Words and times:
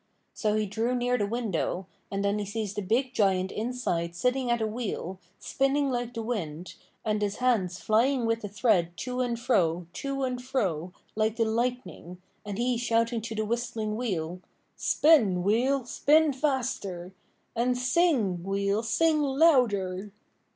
So 0.33 0.55
he 0.55 0.65
drew 0.65 0.95
near 0.95 1.15
the 1.15 1.27
window, 1.27 1.85
and 2.09 2.25
then 2.25 2.39
he 2.39 2.45
sees 2.45 2.73
the 2.73 2.81
big 2.81 3.13
Giant 3.13 3.51
inside 3.51 4.15
sitting 4.15 4.49
at 4.49 4.59
a 4.59 4.65
wheel, 4.65 5.19
spinning 5.37 5.91
like 5.91 6.15
the 6.15 6.23
wind, 6.23 6.73
and 7.05 7.21
his 7.21 7.35
hands 7.35 7.79
flying 7.79 8.25
with 8.25 8.41
the 8.41 8.49
thread 8.49 8.97
to 8.97 9.21
and 9.21 9.39
fro, 9.39 9.85
to 9.93 10.23
and 10.23 10.41
fro, 10.43 10.91
like 11.15 11.35
the 11.35 11.45
lightning, 11.45 12.19
and 12.43 12.57
he 12.57 12.77
shouting 12.79 13.21
to 13.21 13.35
the 13.35 13.45
whistling 13.45 13.95
wheel: 13.95 14.41
'Spin, 14.75 15.43
wheel, 15.43 15.85
spin 15.85 16.33
faster; 16.33 17.13
and 17.55 17.77
sing, 17.77 18.43
wheel, 18.43 18.81
sing 18.81 19.21
louder!' 19.21 20.09